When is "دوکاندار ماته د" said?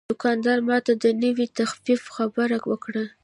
0.09-1.05